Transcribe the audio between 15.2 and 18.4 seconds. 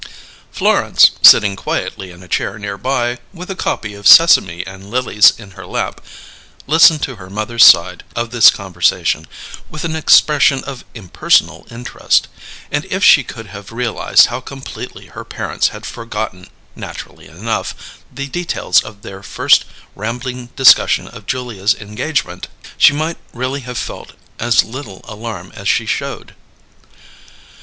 parents had forgotten (naturally enough) the